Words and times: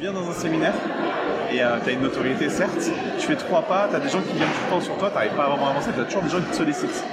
tu 0.00 0.06
viens 0.06 0.18
dans 0.18 0.30
un 0.30 0.32
séminaire 0.32 0.72
et 1.52 1.56
tu 1.56 1.90
as 1.90 1.92
une 1.92 2.00
notoriété, 2.00 2.48
certes, 2.48 2.90
tu 3.18 3.26
fais 3.26 3.36
trois 3.36 3.60
pas, 3.60 3.86
tu 3.90 3.96
as 3.96 4.00
des 4.00 4.08
gens 4.08 4.22
qui 4.22 4.34
viennent 4.34 4.48
tout 4.48 4.64
le 4.64 4.70
temps 4.70 4.80
sur 4.80 4.96
toi, 4.96 5.10
tu 5.10 5.14
n'arrives 5.14 5.34
pas 5.34 5.44
à 5.44 5.48
vraiment 5.50 5.68
avancer, 5.68 5.90
tu 5.94 6.00
as 6.00 6.04
toujours 6.04 6.22
des 6.22 6.30
gens 6.30 6.40
qui 6.40 6.50
te 6.50 6.56
sollicitent. 6.56 7.04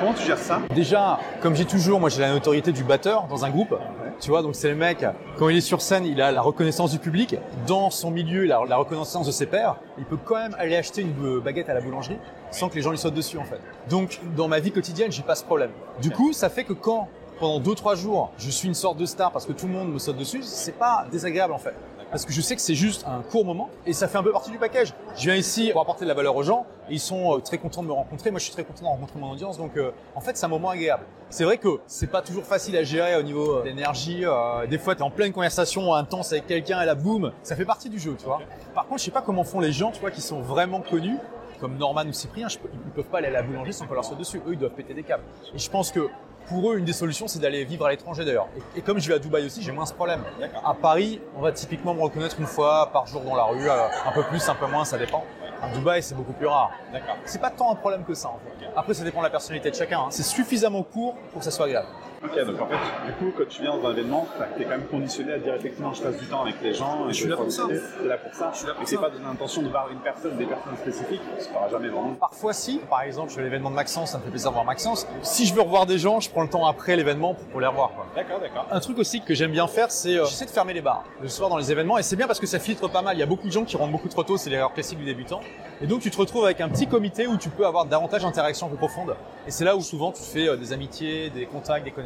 Comment 0.00 0.12
tu 0.12 0.24
gères 0.24 0.38
ça? 0.38 0.60
Déjà, 0.74 1.20
comme 1.40 1.54
j'ai 1.54 1.66
toujours, 1.66 2.00
moi 2.00 2.08
j'ai 2.08 2.20
la 2.20 2.32
notoriété 2.32 2.72
du 2.72 2.82
batteur 2.82 3.28
dans 3.28 3.44
un 3.44 3.50
groupe. 3.50 3.76
Tu 4.18 4.30
vois, 4.30 4.42
donc 4.42 4.56
c'est 4.56 4.70
le 4.70 4.74
mec, 4.74 5.06
quand 5.38 5.50
il 5.50 5.58
est 5.58 5.60
sur 5.60 5.80
scène, 5.80 6.04
il 6.04 6.20
a 6.20 6.32
la 6.32 6.40
reconnaissance 6.40 6.90
du 6.90 6.98
public. 6.98 7.36
Dans 7.68 7.90
son 7.90 8.10
milieu, 8.10 8.44
il 8.44 8.50
a 8.50 8.60
la 8.68 8.76
reconnaissance 8.76 9.26
de 9.26 9.32
ses 9.32 9.46
pairs. 9.46 9.76
Il 9.96 10.04
peut 10.04 10.18
quand 10.22 10.36
même 10.36 10.56
aller 10.58 10.74
acheter 10.74 11.02
une 11.02 11.38
baguette 11.38 11.68
à 11.68 11.74
la 11.74 11.80
boulangerie 11.80 12.18
sans 12.50 12.68
que 12.68 12.74
les 12.74 12.82
gens 12.82 12.90
lui 12.90 12.98
sautent 12.98 13.14
dessus 13.14 13.38
en 13.38 13.44
fait. 13.44 13.60
Donc 13.88 14.20
dans 14.34 14.48
ma 14.48 14.58
vie 14.58 14.72
quotidienne, 14.72 15.12
j'ai 15.12 15.22
pas 15.22 15.36
ce 15.36 15.44
problème. 15.44 15.70
Du 16.02 16.10
coup, 16.10 16.32
ça 16.32 16.48
fait 16.48 16.64
que 16.64 16.72
quand 16.72 17.08
pendant 17.38 17.60
2-3 17.60 17.96
jours, 17.96 18.32
je 18.38 18.50
suis 18.50 18.68
une 18.68 18.74
sorte 18.74 18.98
de 18.98 19.06
star 19.06 19.32
parce 19.32 19.46
que 19.46 19.52
tout 19.52 19.66
le 19.66 19.72
monde 19.72 19.92
me 19.92 19.98
saute 19.98 20.16
dessus, 20.16 20.42
c'est 20.42 20.78
pas 20.78 21.06
désagréable 21.10 21.52
en 21.52 21.58
fait 21.58 21.74
parce 22.10 22.24
que 22.24 22.32
je 22.32 22.40
sais 22.40 22.54
que 22.56 22.62
c'est 22.62 22.74
juste 22.74 23.04
un 23.06 23.22
court 23.22 23.44
moment 23.44 23.68
et 23.84 23.92
ça 23.92 24.08
fait 24.08 24.18
un 24.18 24.22
peu 24.22 24.32
partie 24.32 24.50
du 24.50 24.58
package. 24.58 24.92
Je 25.16 25.24
viens 25.24 25.34
ici 25.34 25.70
pour 25.72 25.80
apporter 25.82 26.04
de 26.04 26.08
la 26.08 26.14
valeur 26.14 26.36
aux 26.36 26.42
gens 26.42 26.66
et 26.88 26.94
ils 26.94 27.00
sont 27.00 27.36
euh, 27.36 27.40
très 27.40 27.58
contents 27.58 27.82
de 27.82 27.88
me 27.88 27.92
rencontrer. 27.92 28.30
Moi, 28.30 28.38
je 28.38 28.44
suis 28.44 28.52
très 28.52 28.64
content 28.64 28.82
de 28.82 28.88
rencontrer 28.88 29.18
mon 29.18 29.32
audience, 29.32 29.58
donc 29.58 29.76
euh, 29.76 29.90
en 30.14 30.20
fait, 30.20 30.36
c'est 30.36 30.46
un 30.46 30.48
moment 30.48 30.70
agréable. 30.70 31.04
C'est 31.30 31.44
vrai 31.44 31.58
que 31.58 31.80
c'est 31.86 32.10
pas 32.10 32.22
toujours 32.22 32.44
facile 32.44 32.76
à 32.76 32.84
gérer 32.84 33.16
au 33.16 33.22
niveau 33.22 33.56
euh, 33.56 33.62
de 33.62 33.66
l'énergie. 33.66 34.24
des 34.70 34.78
fois, 34.78 34.94
tu 34.94 35.00
es 35.00 35.04
en 35.04 35.10
pleine 35.10 35.32
conversation 35.32 35.92
intense 35.94 36.32
avec 36.32 36.46
quelqu'un 36.46 36.80
et 36.80 36.86
la 36.86 36.94
boum, 36.94 37.32
ça 37.42 37.56
fait 37.56 37.64
partie 37.64 37.90
du 37.90 37.98
jeu, 37.98 38.14
tu 38.18 38.24
vois. 38.24 38.40
Par 38.74 38.86
contre, 38.86 39.00
je 39.00 39.04
sais 39.04 39.10
pas 39.10 39.22
comment 39.22 39.44
font 39.44 39.60
les 39.60 39.72
gens, 39.72 39.90
tu 39.90 40.00
vois, 40.00 40.10
qui 40.10 40.20
sont 40.20 40.40
vraiment 40.40 40.80
connus 40.80 41.18
comme 41.60 41.76
Norman 41.76 42.04
ou 42.06 42.12
Cyprien, 42.12 42.48
ils 42.50 42.90
peuvent 42.90 43.04
pas 43.04 43.18
aller 43.18 43.28
à 43.28 43.30
la 43.30 43.42
boulangerie 43.42 43.72
sans 43.72 43.86
qu'on 43.86 43.94
leur 43.94 44.04
soit 44.04 44.16
dessus. 44.16 44.38
Eux, 44.46 44.52
ils 44.52 44.58
doivent 44.58 44.72
péter 44.72 44.94
des 44.94 45.02
câbles. 45.02 45.24
Et 45.54 45.58
je 45.58 45.70
pense 45.70 45.90
que 45.90 46.08
pour 46.48 46.70
eux, 46.70 46.78
une 46.78 46.84
des 46.84 46.92
solutions, 46.92 47.26
c'est 47.26 47.40
d'aller 47.40 47.64
vivre 47.64 47.86
à 47.86 47.90
l'étranger 47.90 48.24
d'ailleurs. 48.24 48.48
Et, 48.76 48.82
comme 48.82 49.00
je 49.00 49.08
vais 49.08 49.14
à 49.14 49.18
Dubaï 49.18 49.46
aussi, 49.46 49.62
j'ai 49.62 49.72
moins 49.72 49.86
ce 49.86 49.94
problème. 49.94 50.22
À 50.64 50.74
Paris, 50.74 51.20
on 51.36 51.40
va 51.40 51.52
typiquement 51.52 51.94
me 51.94 52.02
reconnaître 52.02 52.38
une 52.38 52.46
fois 52.46 52.90
par 52.92 53.06
jour 53.06 53.22
dans 53.22 53.34
la 53.34 53.44
rue, 53.44 53.68
euh, 53.68 53.88
un 54.06 54.12
peu 54.12 54.22
plus, 54.24 54.48
un 54.48 54.54
peu 54.54 54.66
moins, 54.66 54.84
ça 54.84 54.96
dépend. 54.96 55.24
À 55.60 55.70
Dubaï, 55.70 56.02
c'est 56.02 56.14
beaucoup 56.14 56.34
plus 56.34 56.46
rare. 56.46 56.70
D'accord. 56.92 57.16
C'est 57.24 57.40
pas 57.40 57.50
tant 57.50 57.72
un 57.72 57.74
problème 57.74 58.04
que 58.04 58.14
ça. 58.14 58.28
En 58.28 58.38
fait. 58.38 58.66
Après, 58.76 58.94
ça 58.94 59.04
dépend 59.04 59.18
de 59.18 59.24
la 59.24 59.30
personnalité 59.30 59.70
de 59.70 59.74
chacun. 59.74 60.00
Hein. 60.00 60.10
C'est 60.10 60.22
suffisamment 60.22 60.82
court 60.82 61.14
pour 61.32 61.38
que 61.40 61.44
ça 61.44 61.50
soit 61.50 61.66
agréable. 61.66 61.88
Ok, 62.24 62.46
donc 62.46 62.60
en 62.60 62.66
fait, 62.66 63.06
du 63.06 63.12
coup, 63.12 63.32
quand 63.36 63.48
tu 63.48 63.62
viens 63.62 63.76
dans 63.76 63.88
un 63.88 63.92
événement, 63.92 64.26
tu 64.56 64.62
es 64.62 64.64
quand 64.64 64.70
même 64.70 64.86
conditionné 64.86 65.34
à 65.34 65.38
dire 65.38 65.54
effectivement, 65.54 65.92
je 65.92 66.02
passe 66.02 66.16
du 66.18 66.26
temps 66.26 66.42
avec 66.42 66.56
les 66.62 66.72
gens. 66.72 67.08
je 67.08 67.14
suis 67.14 67.28
là 67.28 67.36
pour 67.36 67.50
ça. 67.50 67.64
C'est 67.68 68.08
là 68.08 68.18
pour 68.18 68.34
ça. 68.34 68.50
Je 68.52 68.58
suis 68.58 68.66
là 68.66 68.74
pour 68.74 68.88
c'est 68.88 68.96
pas 68.96 69.10
dans 69.10 69.28
l'intention 69.28 69.62
de 69.62 69.68
voir 69.68 69.88
une 69.90 69.98
personne, 69.98 70.36
des 70.36 70.46
personnes 70.46 70.76
spécifiques, 70.76 71.20
ça 71.38 71.50
fera 71.50 71.68
jamais 71.68 71.88
vraiment. 71.88 72.14
Parfois, 72.14 72.52
si. 72.52 72.80
Par 72.88 73.02
exemple, 73.02 73.30
je 73.30 73.36
vais 73.36 73.42
à 73.42 73.44
l'événement 73.44 73.70
de 73.70 73.74
Maxence, 73.74 74.12
ça 74.12 74.18
me 74.18 74.22
fait 74.22 74.30
plaisir 74.30 74.50
de 74.50 74.54
voir 74.54 74.64
Maxence. 74.64 75.06
Si 75.22 75.46
je 75.46 75.54
veux 75.54 75.60
revoir 75.60 75.86
des 75.86 75.98
gens, 75.98 76.20
je 76.20 76.30
prends 76.30 76.42
le 76.42 76.48
temps 76.48 76.66
après 76.66 76.96
l'événement 76.96 77.34
pour, 77.34 77.60
les 77.60 77.66
revoir. 77.66 77.90
D'accord, 78.14 78.40
d'accord. 78.40 78.66
Un 78.70 78.80
truc 78.80 78.98
aussi 78.98 79.20
que 79.20 79.34
j'aime 79.34 79.52
bien 79.52 79.66
faire, 79.66 79.90
c'est 79.90 80.16
euh, 80.16 80.24
j'essaie 80.24 80.46
de 80.46 80.50
fermer 80.50 80.72
les 80.72 80.80
bars 80.80 81.04
le 81.20 81.28
soir 81.28 81.50
dans 81.50 81.58
les 81.58 81.70
événements. 81.70 81.98
Et 81.98 82.02
c'est 82.02 82.16
bien 82.16 82.26
parce 82.26 82.40
que 82.40 82.46
ça 82.46 82.58
filtre 82.58 82.88
pas 82.88 83.02
mal. 83.02 83.16
Il 83.16 83.20
y 83.20 83.22
a 83.22 83.26
beaucoup 83.26 83.46
de 83.46 83.52
gens 83.52 83.64
qui 83.64 83.76
rentrent 83.76 83.92
beaucoup 83.92 84.08
trop 84.08 84.22
tôt, 84.22 84.36
c'est 84.36 84.50
l'erreur 84.50 84.72
classique 84.72 84.98
du 84.98 85.04
débutant. 85.04 85.40
Et 85.82 85.86
donc, 85.86 86.00
tu 86.00 86.10
te 86.10 86.16
retrouves 86.16 86.44
avec 86.44 86.60
un 86.60 86.68
petit 86.68 86.86
comité 86.86 87.26
où 87.26 87.36
tu 87.36 87.50
peux 87.50 87.66
avoir 87.66 87.84
davantage 87.84 88.22
d'interactions 88.22 88.68
plus 88.68 88.78
profondes. 88.78 89.14
Et 89.46 89.50
c'est 89.50 89.64
là 89.64 89.76
où 89.76 89.80
souvent 89.80 90.12
tu 90.12 90.22
fais 90.22 90.48
euh, 90.48 90.56
des 90.56 90.72
amitiés, 90.72 91.30
des 91.30 91.46
contacts, 91.46 91.84
des 91.84 91.90
connaissances 91.90 92.05